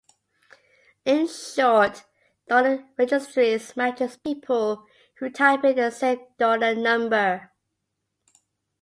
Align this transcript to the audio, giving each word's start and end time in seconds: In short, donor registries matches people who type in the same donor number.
In 1.05 1.27
short, 1.27 2.05
donor 2.47 2.87
registries 2.97 3.77
matches 3.77 4.17
people 4.17 4.87
who 5.19 5.29
type 5.29 5.63
in 5.63 5.75
the 5.75 5.91
same 5.91 6.25
donor 6.39 6.73
number. 6.73 7.51